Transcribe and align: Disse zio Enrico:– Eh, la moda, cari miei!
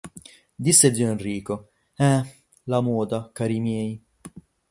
Disse 0.65 0.91
zio 0.95 1.09
Enrico:– 1.11 1.53
Eh, 2.09 2.19
la 2.71 2.81
moda, 2.87 3.21
cari 3.35 3.59
miei! 3.67 3.93